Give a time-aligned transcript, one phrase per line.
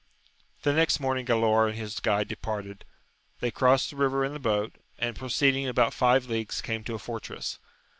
[0.63, 4.39] The next morning Galaor and his guide departed \ they crossed the river in the
[4.39, 7.59] boat, and proceeding about five leagues came to a fortress.